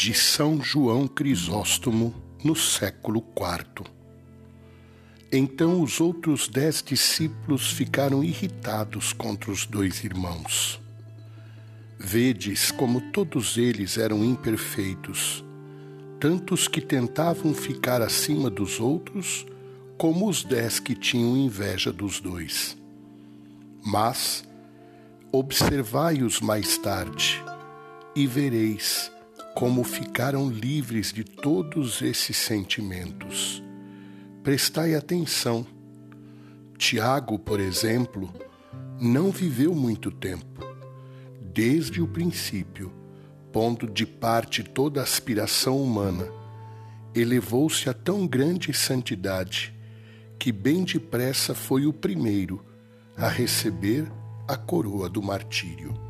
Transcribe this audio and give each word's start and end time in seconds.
de 0.00 0.14
São 0.14 0.62
João 0.62 1.06
Crisóstomo 1.06 2.14
no 2.42 2.56
século 2.56 3.22
IV. 3.36 3.84
Então 5.30 5.82
os 5.82 6.00
outros 6.00 6.48
dez 6.48 6.82
discípulos 6.82 7.70
ficaram 7.70 8.24
irritados 8.24 9.12
contra 9.12 9.50
os 9.50 9.66
dois 9.66 10.02
irmãos. 10.02 10.80
Vedes 11.98 12.70
como 12.70 13.12
todos 13.12 13.58
eles 13.58 13.98
eram 13.98 14.24
imperfeitos, 14.24 15.44
tanto 16.18 16.54
os 16.54 16.66
que 16.66 16.80
tentavam 16.80 17.52
ficar 17.52 18.00
acima 18.00 18.48
dos 18.48 18.80
outros, 18.80 19.44
como 19.98 20.30
os 20.30 20.42
dez 20.42 20.80
que 20.80 20.94
tinham 20.94 21.36
inveja 21.36 21.92
dos 21.92 22.20
dois. 22.20 22.74
Mas 23.84 24.48
observai-os 25.30 26.40
mais 26.40 26.78
tarde, 26.78 27.44
e 28.16 28.26
vereis 28.26 29.12
como 29.60 29.84
ficaram 29.84 30.48
livres 30.48 31.12
de 31.12 31.22
todos 31.22 32.00
esses 32.00 32.34
sentimentos. 32.34 33.62
Prestai 34.42 34.94
atenção. 34.94 35.66
Tiago, 36.78 37.38
por 37.38 37.60
exemplo, 37.60 38.32
não 38.98 39.30
viveu 39.30 39.74
muito 39.74 40.10
tempo. 40.10 40.64
Desde 41.52 42.00
o 42.00 42.08
princípio, 42.08 42.90
pondo 43.52 43.86
de 43.86 44.06
parte 44.06 44.64
toda 44.64 45.02
aspiração 45.02 45.76
humana, 45.76 46.26
elevou-se 47.14 47.86
a 47.90 47.92
tão 47.92 48.26
grande 48.26 48.72
santidade 48.72 49.74
que 50.38 50.50
bem 50.50 50.84
depressa 50.84 51.54
foi 51.54 51.84
o 51.84 51.92
primeiro 51.92 52.64
a 53.14 53.28
receber 53.28 54.10
a 54.48 54.56
coroa 54.56 55.06
do 55.06 55.20
martírio. 55.20 56.09